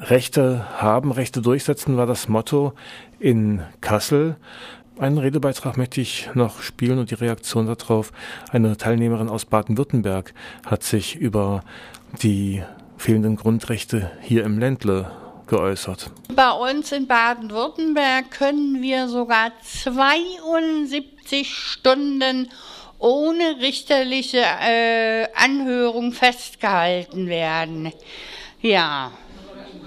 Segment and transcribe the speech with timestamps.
[0.00, 2.72] Rechte haben, Rechte durchsetzen war das Motto
[3.18, 4.36] in Kassel.
[4.98, 8.12] Einen Redebeitrag möchte ich noch spielen und die Reaktion darauf.
[8.50, 10.34] Eine Teilnehmerin aus Baden-Württemberg
[10.66, 11.62] hat sich über
[12.22, 12.62] die
[12.96, 15.10] fehlenden Grundrechte hier im Ländle
[15.46, 16.10] geäußert.
[16.34, 22.48] Bei uns in Baden-Württemberg können wir sogar 72 Stunden
[22.98, 27.92] ohne richterliche äh, Anhörung festgehalten werden.
[28.60, 29.12] Ja,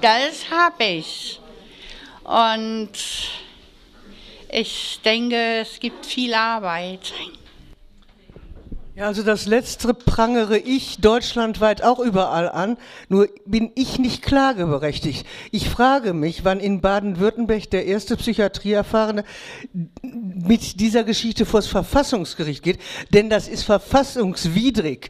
[0.02, 1.40] das habe ich.
[2.24, 2.92] Und
[4.50, 7.14] ich denke, es gibt viel Arbeit.
[8.94, 15.26] Ja, also das Letztere prangere ich deutschlandweit auch überall an, nur bin ich nicht klageberechtigt.
[15.50, 19.24] Ich frage mich, wann in Baden-Württemberg der erste Psychiatrieerfahrene
[20.04, 22.80] mit dieser Geschichte vors Verfassungsgericht geht,
[23.14, 25.10] denn das ist verfassungswidrig.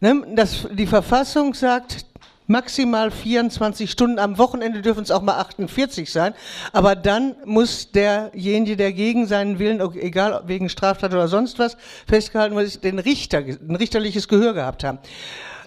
[0.00, 2.09] Ne, das, die Verfassung sagt,
[2.50, 6.34] maximal 24 Stunden, am Wochenende dürfen es auch mal 48 sein,
[6.72, 11.76] aber dann muss derjenige, der gegen seinen Willen, egal wegen Straftat oder sonst was,
[12.06, 14.98] festgehalten wird, den Richter, ein richterliches Gehör gehabt haben.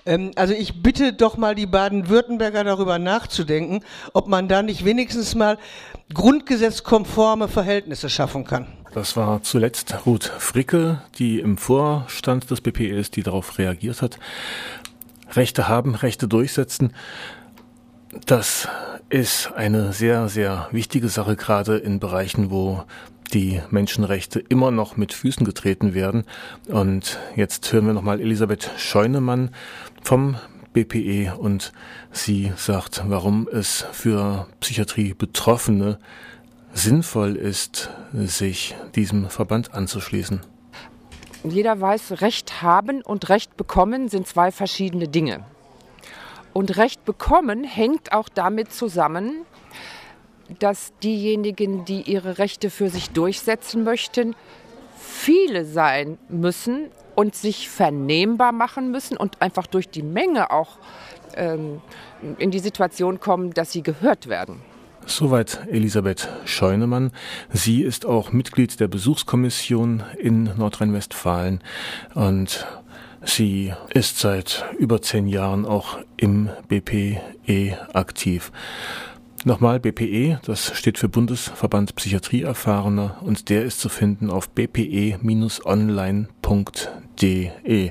[0.06, 3.82] Ähm, also ich bitte doch mal die Baden-Württemberger darüber nachzudenken,
[4.12, 5.58] ob man da nicht wenigstens mal
[6.14, 8.68] grundgesetzkonforme Verhältnisse schaffen kann.
[8.94, 14.20] Das war zuletzt Ruth Fricke, die im Vorstand des BPE ist, die darauf reagiert hat.
[15.36, 16.94] Rechte haben, Rechte durchsetzen.
[18.26, 18.68] Das
[19.10, 22.84] ist eine sehr, sehr wichtige Sache, gerade in Bereichen, wo
[23.34, 26.24] die Menschenrechte immer noch mit Füßen getreten werden.
[26.68, 29.52] Und jetzt hören wir nochmal Elisabeth Scheunemann
[30.04, 30.38] vom
[30.74, 31.72] BPE und
[32.12, 36.00] sie sagt, warum es für Psychiatrie Betroffene
[36.74, 40.42] sinnvoll ist, sich diesem Verband anzuschließen.
[41.44, 45.46] Jeder weiß, Recht haben und Recht bekommen sind zwei verschiedene Dinge.
[46.54, 49.46] Und Recht bekommen hängt auch damit zusammen,
[50.60, 54.36] dass diejenigen, die ihre Rechte für sich durchsetzen möchten,
[54.98, 60.78] viele sein müssen und sich vernehmbar machen müssen und einfach durch die Menge auch
[61.36, 61.82] ähm,
[62.38, 64.62] in die Situation kommen, dass sie gehört werden.
[65.06, 67.12] Soweit Elisabeth Scheunemann.
[67.52, 71.60] Sie ist auch Mitglied der Besuchskommission in Nordrhein-Westfalen
[72.14, 72.66] und
[73.24, 78.52] sie ist seit über zehn Jahren auch im BPE aktiv.
[79.46, 85.20] Nochmal BPE, das steht für Bundesverband Psychiatrieerfahrener und der ist zu finden auf bpe-online.de.